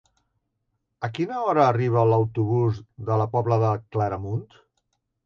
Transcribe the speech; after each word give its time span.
A 1.07 1.09
quina 1.17 1.35
hora 1.47 1.65
arriba 1.73 2.05
l'autobús 2.11 2.79
de 3.11 3.19
la 3.23 3.29
Pobla 3.35 3.59
de 3.65 3.75
Claramunt? 3.97 4.43